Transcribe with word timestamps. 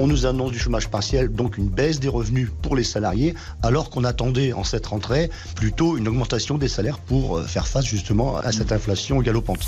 On 0.00 0.06
nous 0.06 0.26
annonce 0.26 0.52
du 0.52 0.60
chômage 0.60 0.88
partiel, 0.88 1.28
donc 1.28 1.58
une 1.58 1.66
baisse 1.66 1.98
des 1.98 2.06
revenus 2.06 2.50
pour 2.62 2.76
les 2.76 2.84
salariés, 2.84 3.34
alors 3.64 3.90
qu'on 3.90 4.04
attendait 4.04 4.52
en 4.52 4.62
cette 4.62 4.86
rentrée 4.86 5.28
plutôt 5.56 5.96
une 5.96 6.06
augmentation 6.06 6.56
des 6.56 6.68
salaires 6.68 7.00
pour 7.00 7.38
euh, 7.38 7.42
faire 7.42 7.66
face 7.66 7.84
justement 7.84 8.36
à 8.36 8.52
cette 8.52 8.70
inflation 8.70 9.20
galopante. 9.20 9.66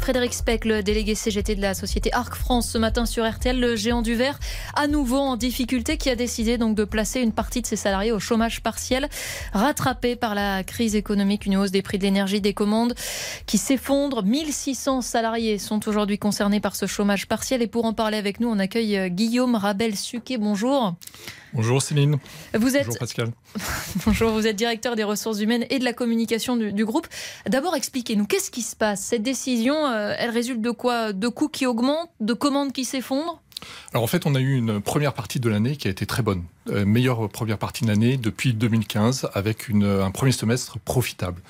Frédéric 0.00 0.34
Speck, 0.34 0.64
le 0.64 0.82
délégué 0.82 1.14
CGT 1.14 1.54
de 1.54 1.60
la 1.60 1.74
société 1.74 2.12
Arc 2.12 2.34
France, 2.34 2.70
ce 2.70 2.78
matin 2.78 3.06
sur 3.06 3.28
RTL, 3.28 3.58
le 3.58 3.76
géant 3.76 4.02
du 4.02 4.14
verre, 4.14 4.40
à 4.74 4.88
nouveau 4.88 5.18
en 5.18 5.36
difficulté, 5.36 5.96
qui 5.96 6.10
a 6.10 6.16
décidé 6.16 6.58
donc 6.58 6.74
de 6.74 6.84
placer 6.84 7.20
une 7.20 7.32
partie 7.32 7.62
de 7.62 7.66
ses 7.66 7.76
salariés 7.76 8.10
au 8.10 8.18
chômage 8.18 8.62
partiel, 8.62 9.08
rattrapé 9.52 10.16
par 10.16 10.34
la 10.34 10.64
crise 10.64 10.96
économique, 10.96 11.46
une 11.46 11.56
hausse 11.56 11.70
des 11.70 11.82
prix 11.82 11.98
de 11.98 12.02
l'énergie, 12.02 12.40
des 12.40 12.54
commandes 12.54 12.94
qui 13.46 13.58
s'effondrent. 13.58 14.24
1600 14.24 15.02
salariés 15.02 15.58
sont 15.58 15.88
aujourd'hui 15.88 16.18
concernés 16.18 16.60
par 16.60 16.74
ce 16.74 16.86
chômage 16.86 17.28
partiel. 17.28 17.62
Et 17.62 17.68
pour 17.68 17.84
en 17.84 17.92
parler 17.92 18.16
avec 18.16 18.40
nous, 18.40 18.48
on 18.48 18.58
accueille 18.58 18.96
euh, 18.96 19.08
Guillaume 19.52 19.62
Rabel-Suquet. 19.62 20.38
Bonjour. 20.38 20.94
Bonjour 21.52 21.82
Céline. 21.82 22.16
Vous 22.54 22.76
êtes... 22.76 22.86
Bonjour 22.86 22.98
Pascal. 22.98 23.28
Bonjour, 24.06 24.30
vous 24.30 24.46
êtes 24.46 24.56
directeur 24.56 24.96
des 24.96 25.04
ressources 25.04 25.40
humaines 25.40 25.66
et 25.68 25.78
de 25.78 25.84
la 25.84 25.92
communication 25.92 26.56
du, 26.56 26.84
groupe. 26.84 27.06
D'abord, 27.46 27.76
expliquez-nous, 27.76 28.26
qu'est-ce 28.26 28.50
qui 28.50 28.62
se 28.62 28.74
passe? 28.74 29.02
Cette 29.02 29.22
décision, 29.22 29.74
euh, 29.74 30.14
elle 30.18 30.30
résulte 30.30 30.62
de 30.62 30.70
quoi? 30.70 31.12
De 31.12 31.28
coûts 31.28 31.48
qui 31.48 31.66
augmentent? 31.66 32.10
De 32.20 32.32
commandes 32.32 32.72
qui 32.72 32.84
s'effondrent? 32.84 33.42
Alors 33.92 34.02
en 34.02 34.06
fait, 34.06 34.26
on 34.26 34.34
a 34.34 34.40
eu 34.40 34.56
une 34.56 34.80
première 34.80 35.12
partie 35.12 35.38
de 35.38 35.48
l'année 35.48 35.76
qui 35.76 35.88
a 35.88 35.90
été 35.90 36.06
très 36.06 36.22
bonne. 36.22 36.44
Euh, 36.68 36.84
meilleure 36.84 37.28
première 37.28 37.58
partie 37.58 37.84
de 37.84 37.88
l'année 37.88 38.16
depuis 38.16 38.54
2015 38.54 39.28
avec 39.34 39.68
une, 39.68 39.84
un 39.84 40.10
premier 40.10 40.32
semestre 40.32 40.78
profitable. 40.78 41.40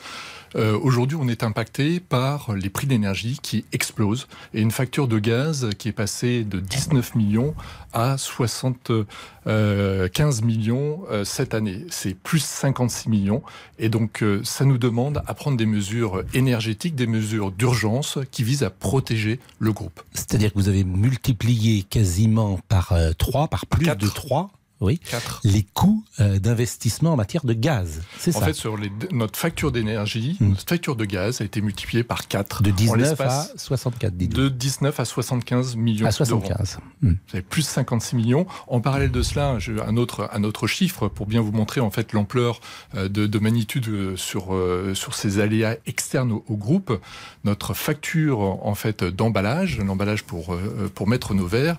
Euh, 0.57 0.79
aujourd'hui, 0.79 1.17
on 1.21 1.29
est 1.29 1.43
impacté 1.43 2.01
par 2.01 2.55
les 2.55 2.69
prix 2.69 2.87
d'énergie 2.87 3.39
qui 3.41 3.65
explosent 3.73 4.27
et 4.55 4.61
une 4.61 4.71
facture 4.71 5.09
de 5.09 5.19
gaz 5.19 5.71
qui 5.79 5.89
est 5.89 5.93
passée 5.93 6.45
de 6.45 6.61
19 6.61 7.15
millions 7.15 7.55
à 7.93 8.19
75 8.19 9.07
euh, 9.47 10.09
millions 10.43 11.03
euh, 11.11 11.25
cette 11.25 11.55
année. 11.55 11.85
C'est 11.91 12.15
plus 12.15 12.43
56 12.45 13.09
millions. 13.09 13.43
Et 13.79 13.89
donc, 13.89 14.25
ça 14.45 14.65
nous 14.65 14.79
demande 14.79 15.23
à 15.27 15.35
prendre 15.35 15.57
des 15.57 15.67
mesures 15.67 16.23
énergétiques, 16.35 16.95
des 16.95 17.07
mesures 17.07 17.51
d'urgence 17.51 18.19
qui 18.31 18.45
visent 18.45 18.63
à 18.63 18.71
protéger 18.71 19.41
le 19.59 19.73
groupe. 19.73 20.01
C'est-à-dire 20.15 20.53
que 20.53 20.59
vous 20.59 20.69
avez 20.69 20.85
multiplié 20.85 21.83
quasiment 21.83 22.61
par 22.69 22.95
3, 23.19 23.49
par 23.49 23.67
plus 23.67 23.87
de 23.87 24.07
3 24.07 24.51
oui, 24.83 25.01
les 25.45 25.63
coûts 25.63 26.05
euh, 26.19 26.41
d'investissement 26.41 27.13
en 27.13 27.17
matière 27.17 27.45
de 27.45 27.53
gaz. 27.53 28.03
C'est 28.19 28.33
ça. 28.33 28.39
En 28.39 28.43
fait, 28.43 28.53
sur 28.53 28.77
les, 28.77 28.91
notre 29.13 29.39
facture 29.39 29.71
d'énergie, 29.71 30.37
hmm. 30.41 30.49
notre 30.49 30.69
facture 30.69 30.97
de 30.97 31.05
gaz 31.05 31.41
a 31.41 31.45
été 31.45 31.61
multipliée 31.61 32.03
par 32.03 32.27
4. 32.27 32.65
De 32.65 32.71
19 32.73 33.21
à 33.21 33.47
64, 33.57 34.17
De 34.17 34.49
19 34.49 34.99
à 34.99 35.05
75 35.05 35.77
millions 35.77 36.07
À 36.07 36.11
75. 36.11 36.79
Hmm. 37.01 37.11
Vous 37.11 37.17
avez 37.33 37.43
plus 37.43 37.63
56 37.63 38.17
millions. 38.17 38.47
En 38.67 38.81
parallèle 38.81 39.13
de 39.13 39.23
cela, 39.23 39.57
un 39.87 39.97
autre, 39.97 40.29
un 40.33 40.43
autre 40.43 40.67
chiffre 40.67 41.07
pour 41.07 41.27
bien 41.27 41.41
vous 41.41 41.53
montrer 41.53 41.81
en 41.81 41.91
fait 41.91 42.13
l'ampleur 42.13 42.61
euh, 42.97 43.09
de, 43.09 43.27
de, 43.27 43.39
magnitude 43.39 43.89
euh, 43.89 44.17
sur, 44.17 44.57
sur 44.95 45.15
ces 45.15 45.39
aléas 45.39 45.77
externes 45.87 46.33
au, 46.33 46.57
groupe. 46.57 47.01
Notre 47.45 47.73
facture 47.75 48.41
en 48.41 48.75
fait 48.75 49.05
d'emballage, 49.05 49.79
l'emballage 49.79 50.25
pour, 50.25 50.57
pour 50.95 51.09
mettre 51.09 51.35
nos 51.35 51.47
verres, 51.47 51.79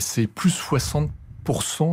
c'est 0.00 0.26
plus 0.26 0.50
60 0.50 1.10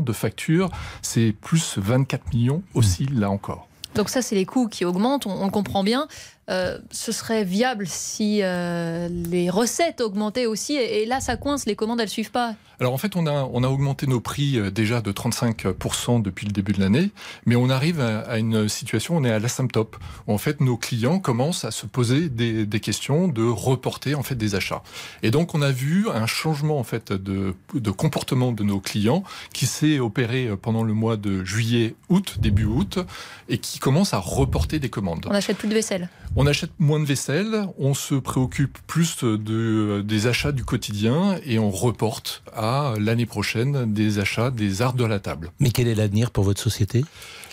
de 0.01 0.13
facture, 0.13 0.69
c'est 1.01 1.33
plus 1.41 1.77
24 1.77 2.33
millions 2.33 2.63
aussi 2.73 3.05
là 3.05 3.29
encore. 3.29 3.67
Donc 3.95 4.09
ça, 4.09 4.21
c'est 4.21 4.35
les 4.35 4.45
coûts 4.45 4.67
qui 4.67 4.85
augmentent, 4.85 5.27
on, 5.27 5.41
on 5.41 5.45
le 5.45 5.51
comprend 5.51 5.83
bien. 5.83 6.07
Euh, 6.49 6.77
ce 6.91 7.13
serait 7.13 7.45
viable 7.45 7.87
si 7.87 8.41
euh, 8.41 9.07
les 9.07 9.49
recettes 9.49 10.01
augmentaient 10.01 10.45
aussi. 10.45 10.75
Et, 10.75 11.05
là, 11.05 11.21
ça 11.21 11.37
coince, 11.37 11.65
les 11.65 11.75
commandes, 11.75 12.01
elles 12.01 12.09
suivent 12.09 12.31
pas. 12.31 12.55
Alors 12.83 12.93
en 12.93 12.97
fait, 12.97 13.15
on 13.15 13.27
a, 13.27 13.49
on 13.53 13.63
a 13.63 13.69
augmenté 13.69 14.07
nos 14.07 14.19
prix 14.19 14.59
euh, 14.59 14.69
déjà 14.69 14.99
de 14.99 15.13
35% 15.13 16.21
depuis 16.21 16.45
le 16.45 16.51
début 16.51 16.73
de 16.73 16.81
l'année, 16.81 17.11
mais 17.45 17.55
on 17.55 17.69
arrive 17.69 18.01
à, 18.01 18.37
une 18.37 18.67
situation, 18.67 19.15
on 19.15 19.23
est 19.23 19.31
à 19.31 19.39
l'asymptote. 19.39 19.93
En 20.27 20.37
fait, 20.37 20.59
nos 20.59 20.75
clients 20.75 21.19
commencent 21.19 21.63
à 21.63 21.71
se 21.71 21.85
poser 21.85 22.27
des, 22.27 22.65
des, 22.65 22.79
questions 22.81 23.29
de 23.29 23.41
reporter 23.41 24.15
en 24.15 24.21
fait 24.21 24.35
des 24.35 24.55
achats. 24.55 24.83
Et 25.21 25.31
donc, 25.31 25.55
on 25.55 25.61
a 25.61 25.71
vu 25.71 26.09
un 26.09 26.25
changement 26.25 26.77
en 26.77 26.83
fait 26.83 27.13
de, 27.13 27.55
de 27.73 27.91
comportement 27.91 28.51
de 28.51 28.63
nos 28.63 28.81
clients 28.81 29.23
qui 29.53 29.65
s'est 29.65 29.99
opéré 29.99 30.49
pendant 30.61 30.83
le 30.83 30.93
mois 30.93 31.15
de 31.15 31.45
juillet, 31.45 31.95
août, 32.09 32.35
début 32.41 32.65
août, 32.65 32.99
et 33.47 33.59
qui 33.59 33.79
commence 33.79 34.13
à 34.13 34.17
reporter 34.17 34.79
des 34.79 34.89
commandes. 34.89 35.25
On 35.29 35.31
n'achète 35.31 35.57
plus 35.57 35.69
de 35.69 35.73
vaisselle. 35.73 36.09
On 36.35 36.47
achète 36.47 36.71
moins 36.79 36.99
de 36.99 37.05
vaisselle, 37.05 37.67
on 37.77 37.93
se 37.93 38.15
préoccupe 38.15 38.79
plus 38.87 39.23
de, 39.23 40.01
des 40.01 40.27
achats 40.27 40.51
du 40.51 40.65
quotidien 40.65 41.37
et 41.45 41.59
on 41.59 41.69
reporte 41.69 42.41
à 42.55 42.72
l'année 42.99 43.25
prochaine 43.25 43.93
des 43.93 44.19
achats 44.19 44.51
des 44.51 44.81
arts 44.81 44.93
de 44.93 45.05
la 45.05 45.19
table. 45.19 45.51
Mais 45.59 45.71
quel 45.71 45.87
est 45.87 45.95
l'avenir 45.95 46.31
pour 46.31 46.43
votre 46.43 46.61
société? 46.61 47.03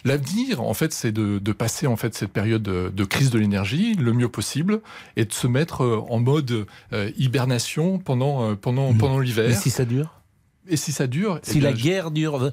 L'avenir, 0.05 0.63
en 0.63 0.75
fait, 0.75 0.93
c'est 0.93 1.13
de, 1.13 1.53
passer 1.53 1.87
en 1.87 1.97
fait 1.97 2.15
cette 2.15 2.33
période 2.33 2.63
de, 2.63 3.05
crise 3.05 3.31
de 3.31 3.39
l'énergie 3.39 3.95
le 3.95 4.13
mieux 4.13 4.29
possible 4.29 4.81
et 5.17 5.25
de 5.25 5.33
se 5.33 5.47
mettre 5.47 5.83
euh, 5.83 6.03
en 6.09 6.21
mode 6.21 6.67
euh, 6.93 7.11
hibernation 7.19 7.99
pendant 7.99 8.51
euh, 8.51 8.55
pendant 8.55 8.93
mmh. 8.93 8.99
pendant 8.99 9.19
l'hiver. 9.19 9.51
Et 9.51 9.55
si 9.55 9.71
ça 9.71 9.85
dure? 9.85 10.21
Et 10.69 10.77
si 10.77 10.93
ça 10.93 11.07
dure 11.07 11.41
Si 11.43 11.59
eh 11.59 11.61
la 11.61 11.73
guerre 11.73 12.11
dure 12.11 12.53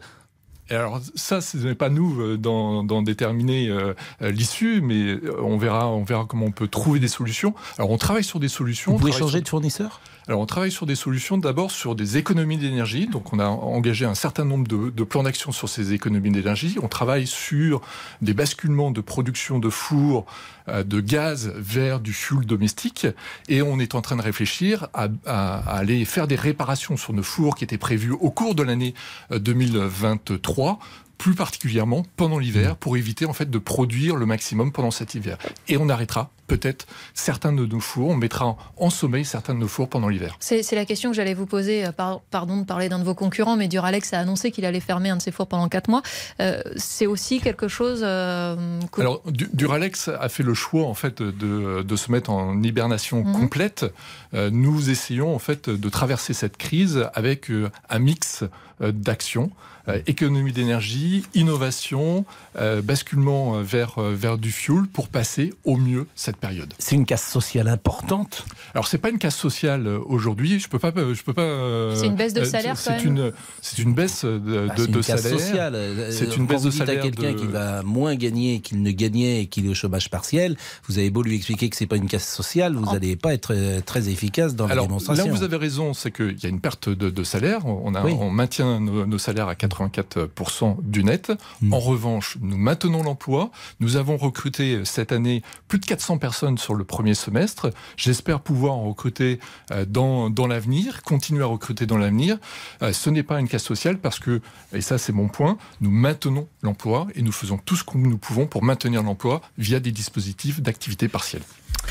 et 0.70 0.76
alors 0.76 1.00
ça, 1.16 1.42
ce 1.42 1.58
n'est 1.58 1.76
pas 1.76 1.90
nous 1.90 2.20
euh, 2.22 2.38
dans, 2.38 3.02
déterminer 3.02 3.70
euh, 3.70 3.94
euh, 4.22 4.32
l'issue, 4.32 4.82
mais 4.82 5.18
on 5.42 5.58
verra, 5.58 5.88
on 5.88 6.04
verra 6.04 6.26
comment 6.28 6.48
on 6.48 6.52
peut 6.52 6.68
trouver 6.68 7.00
des 7.00 7.08
solutions. 7.08 7.54
Alors 7.78 7.92
on 7.92 7.98
travaille 7.98 8.24
sur 8.24 8.40
des 8.40 8.50
solutions. 8.50 8.94
Vous 8.94 9.00
pouvez 9.00 9.12
changer 9.12 9.42
de 9.42 9.48
fournisseur? 9.48 10.02
Alors 10.28 10.42
on 10.42 10.46
travaille 10.46 10.72
sur 10.72 10.86
des 10.86 10.96
solutions 10.96 11.38
d'abord 11.38 11.72
sur 11.72 11.96
des 11.96 12.18
économies 12.18 12.58
d'énergie. 12.58 13.08
Donc 13.08 13.32
on 13.32 13.40
a 13.40 13.48
engagé 13.48 14.04
un 14.04 14.16
certain 14.16 14.44
nombre 14.44 14.68
de, 14.68 15.04
plans 15.04 15.24
d'action 15.24 15.54
sur 15.54 15.70
ces 15.70 15.94
économies 15.94 16.32
d'énergie. 16.32 16.78
On 16.84 16.90
travaille 16.90 17.28
sur 17.28 17.82
des 18.22 18.34
basculements 18.34 18.92
de 18.92 19.00
production 19.00 19.58
de 19.58 19.70
fours 19.70 20.26
euh, 20.68 20.84
de 20.84 21.00
gaz 21.00 21.54
vers 21.56 22.02
du 22.02 22.12
fuel 22.12 22.46
domestique. 22.46 23.08
Et 23.48 23.62
on 23.62 23.80
est 23.80 23.96
en 23.96 24.02
train 24.02 24.18
de 24.18 24.22
réfléchir 24.22 24.90
à, 24.94 25.08
à 25.26 25.78
aller 25.78 26.04
faire 26.04 26.28
des 26.28 26.36
réparations 26.36 26.98
sur 26.98 27.14
nos 27.14 27.24
fours 27.24 27.56
qui 27.56 27.64
étaient 27.64 27.78
prévus 27.78 28.12
au 28.12 28.30
cours 28.30 28.54
de 28.54 28.64
l'année 28.64 28.94
2023 29.32 30.57
euh, 30.60 30.74
plus 31.18 31.34
particulièrement 31.34 32.04
pendant 32.16 32.40
l'hiver, 32.40 32.76
pour 32.76 32.98
éviter 32.98 33.26
en 33.26 33.34
fait 33.34 33.50
de 33.50 33.58
produire 33.58 34.16
le 34.16 34.26
maximum 34.26 34.72
pendant 34.72 34.92
cet 34.92 35.16
hiver. 35.16 35.38
Et 35.68 35.78
on 35.78 35.90
arrêtera 35.90 36.32
peut-être 36.48 36.88
certains 37.14 37.52
de 37.52 37.66
nos 37.66 37.80
fours, 37.80 38.10
on 38.10 38.16
mettra 38.16 38.56
en 38.78 38.90
sommeil 38.90 39.26
certains 39.26 39.54
de 39.54 39.60
nos 39.60 39.68
fours 39.68 39.90
pendant 39.90 40.08
l'hiver. 40.08 40.38
C'est 40.40 40.64
la 40.74 40.86
question 40.86 41.10
que 41.10 41.16
j'allais 41.16 41.34
vous 41.34 41.46
poser. 41.46 41.86
Euh, 41.86 41.92
pardon 41.92 42.58
de 42.58 42.66
parler 42.66 42.90
d'un 42.90 43.00
de 43.00 43.04
vos 43.04 43.14
concurrents, 43.14 43.58
mais 43.58 43.68
Duralex 43.68 44.14
a 44.14 44.20
annoncé 44.20 44.52
qu'il 44.52 44.66
allait 44.66 44.80
fermer 44.80 45.10
un 45.10 45.18
de 45.18 45.22
ses 45.22 45.32
fours 45.32 45.48
pendant 45.48 45.68
4 45.68 45.90
mois. 45.90 46.02
Euh, 46.40 46.62
c'est 46.78 47.06
aussi 47.06 47.42
quelque 47.42 47.68
chose. 47.68 48.02
Euh, 48.04 48.80
Alors 48.98 49.22
Duralex 49.28 50.08
a 50.08 50.30
fait 50.30 50.44
le 50.44 50.54
choix 50.54 50.86
en 50.86 50.94
fait 50.94 51.22
de, 51.22 51.84
de 51.84 51.96
se 51.96 52.12
mettre 52.12 52.30
en 52.30 52.62
hibernation 52.64 53.24
mhm. 53.24 53.34
complète. 53.34 53.86
nous 54.34 54.90
essayons 54.90 55.36
en 55.36 55.40
fait 55.40 55.70
de 55.70 55.90
traverser 55.90 56.34
cette 56.34 56.58
crise 56.58 57.10
avec 57.14 57.52
un 57.90 58.00
mix 58.00 58.44
d'actions. 58.80 59.52
Euh, 59.90 60.02
économie 60.06 60.52
d'énergie, 60.52 61.07
innovation, 61.34 62.26
euh, 62.58 62.82
basculement 62.82 63.56
euh, 63.56 63.62
vers, 63.64 64.00
vers 64.00 64.38
du 64.38 64.52
fuel 64.52 64.84
pour 64.92 65.08
passer 65.08 65.54
au 65.64 65.78
mieux 65.78 66.08
cette 66.16 66.38
période. 66.38 66.74
C'est 66.80 66.96
une 66.96 67.06
casse 67.06 67.28
sociale 67.28 67.68
importante 67.68 68.46
Alors 68.74 68.88
c'est 68.88 68.98
pas 68.98 69.10
une 69.10 69.18
casse 69.18 69.36
sociale 69.36 69.88
aujourd'hui, 69.88 70.60
je 70.60 70.68
peux 70.68 70.80
pas... 70.80 70.92
Je 70.96 71.24
peux 71.24 71.34
pas 71.34 71.96
c'est 71.96 72.08
une 72.08 72.16
baisse 72.16 72.34
de 72.34 72.44
salaire 72.44 72.78
C'est 72.78 73.04
une, 73.04 73.32
c'est 73.62 73.80
une 73.80 73.94
baisse 73.94 74.26
de, 74.26 74.68
bah, 74.68 74.76
de, 74.76 74.88
une 74.88 75.04
salaire. 75.04 75.40
sociale. 75.40 75.78
C'est 76.12 76.36
une 76.36 76.46
baisse 76.46 76.64
de 76.64 76.72
salaire. 76.72 77.00
à 77.00 77.02
quelqu'un 77.04 77.34
qui 77.34 77.48
va 77.48 77.84
moins 77.84 78.16
gagner 78.16 78.60
qu'il 78.60 78.82
ne 78.82 78.92
gagnait 78.92 79.42
et 79.42 79.46
qu'il 79.48 79.66
est 79.66 79.70
au 79.70 79.74
chômage 79.74 80.10
partiel, 80.10 80.58
vous 80.88 81.00
avez 81.00 81.10
beau 81.10 81.24
lui 81.24 81.36
expliquer 81.36 81.70
que 81.70 81.76
c'est 81.76 81.88
pas 81.88 81.98
une 81.98 82.08
casse 82.08 82.28
sociale, 82.28 82.76
vous 82.76 82.86
n'allez 82.94 83.16
pas 83.16 83.34
être 83.34 83.54
très 83.86 84.10
efficace 84.10 84.56
dans 84.56 84.66
Alors, 84.66 84.84
la 84.84 84.88
démonstration. 84.88 85.26
Là 85.26 85.32
vous 85.32 85.44
avez 85.44 85.58
raison, 85.58 85.94
c'est 85.94 86.12
qu'il 86.12 86.38
y 86.42 86.46
a 86.46 86.50
une 86.50 86.60
perte 86.60 86.90
de, 86.90 87.24
salaire, 87.24 87.66
on, 87.66 87.96
a, 87.96 88.04
on 88.06 88.30
maintient 88.30 88.80
nos, 88.80 89.06
nos 89.06 89.18
salaires 89.18 89.48
à 89.48 89.56
80 89.56 89.88
84% 89.90 90.78
du 90.82 90.97
net. 91.04 91.32
Hmm. 91.62 91.74
En 91.74 91.80
revanche, 91.80 92.38
nous 92.42 92.58
maintenons 92.58 93.04
l'emploi. 93.04 93.52
Nous 93.80 93.96
avons 93.96 94.18
recruté 94.18 94.84
cette 94.86 95.12
année 95.12 95.42
plus 95.68 95.80
de 95.80 95.86
400 95.86 96.18
personnes 96.18 96.58
sur 96.58 96.76
le 96.76 96.84
premier 96.84 97.14
semestre. 97.14 97.72
J'espère 97.96 98.42
pouvoir 98.42 98.74
en 98.74 98.90
recruter 98.90 99.40
euh, 99.72 99.86
dans, 99.86 100.30
dans 100.30 100.48
l'avenir, 100.48 101.04
continuer 101.04 101.44
à 101.44 101.48
recruter 101.48 101.86
dans 101.86 101.98
l'avenir. 101.98 102.38
Euh, 102.82 102.94
ce 102.94 103.10
n'est 103.10 103.24
pas 103.24 103.40
une 103.40 103.48
casse 103.48 103.64
sociale 103.64 103.98
parce 103.98 104.20
que, 104.20 104.42
et 104.74 104.82
ça 104.82 104.98
c'est 104.98 105.14
mon 105.14 105.28
point, 105.28 105.58
nous 105.82 105.92
maintenons 105.92 106.48
l'emploi 106.62 107.08
et 107.16 107.22
nous 107.22 107.32
faisons 107.32 107.58
tout 107.58 107.76
ce 107.76 107.84
que 107.84 107.98
nous 107.98 108.18
pouvons 108.18 108.48
pour 108.48 108.64
maintenir 108.64 109.04
l'emploi 109.04 109.42
via 109.58 109.80
des 109.80 109.92
dispositifs 109.92 110.62
d'activité 110.62 111.08
partielle. 111.08 111.44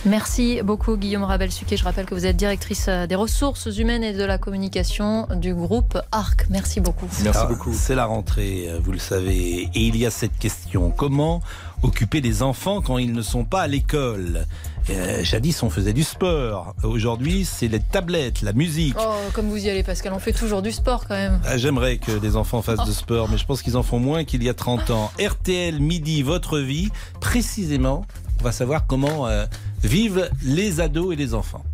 Merci 0.06 0.60
beaucoup 0.62 0.96
Guillaume 0.96 1.24
Rabel-Suquet. 1.24 1.76
Je 1.76 1.82
rappelle 1.82 2.06
que 2.06 2.14
vous 2.14 2.26
êtes 2.26 2.36
directrice 2.36 2.88
des 2.88 3.16
ressources 3.16 3.66
humaines 3.76 4.04
et 4.04 4.12
de 4.12 4.22
la 4.24 4.38
communication 4.38 5.26
du 5.34 5.52
groupe 5.52 5.98
ARC. 6.12 6.46
Merci 6.48 6.80
beaucoup. 6.80 7.08
Merci 7.24 7.40
ah, 7.42 7.46
beaucoup. 7.46 7.74
C'est 7.74 7.96
la 7.96 8.06
rentrée, 8.06 8.70
vous 8.84 8.92
le 8.92 9.00
savez. 9.00 9.68
Et 9.74 9.80
il 9.80 9.96
y 9.96 10.06
a 10.06 10.10
cette 10.10 10.38
question. 10.38 10.92
Comment 10.96 11.42
occuper 11.82 12.20
les 12.20 12.42
enfants 12.42 12.82
quand 12.82 12.98
ils 12.98 13.12
ne 13.12 13.22
sont 13.22 13.44
pas 13.44 13.62
à 13.62 13.66
l'école? 13.66 14.46
Euh, 14.90 15.24
jadis, 15.24 15.60
on 15.64 15.70
faisait 15.70 15.92
du 15.92 16.04
sport. 16.04 16.76
Aujourd'hui, 16.84 17.44
c'est 17.44 17.66
les 17.66 17.80
tablettes, 17.80 18.42
la 18.42 18.52
musique. 18.52 18.94
Oh, 19.00 19.16
comme 19.32 19.48
vous 19.48 19.66
y 19.66 19.68
allez, 19.68 19.82
Pascal, 19.82 20.12
on 20.12 20.20
fait 20.20 20.32
toujours 20.32 20.62
du 20.62 20.70
sport 20.70 21.08
quand 21.08 21.16
même. 21.16 21.40
Ah, 21.44 21.58
j'aimerais 21.58 21.98
que 21.98 22.12
les 22.12 22.36
enfants 22.36 22.62
fassent 22.62 22.86
de 22.86 22.92
sport, 22.92 23.28
mais 23.28 23.38
je 23.38 23.44
pense 23.44 23.62
qu'ils 23.62 23.76
en 23.76 23.82
font 23.82 23.98
moins 23.98 24.22
qu'il 24.22 24.44
y 24.44 24.48
a 24.48 24.54
30 24.54 24.90
ans. 24.90 25.10
RTL 25.20 25.80
Midi, 25.80 26.22
votre 26.22 26.60
vie, 26.60 26.90
précisément, 27.20 28.06
on 28.40 28.44
va 28.44 28.52
savoir 28.52 28.86
comment 28.86 29.26
euh, 29.26 29.46
vivent 29.82 30.30
les 30.42 30.80
ados 30.80 31.12
et 31.12 31.16
les 31.16 31.34
enfants. 31.34 31.64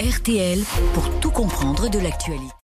RTL 0.00 0.60
pour 0.94 1.20
tout 1.20 1.30
comprendre 1.30 1.88
de 1.88 1.98
l'actualité. 1.98 2.61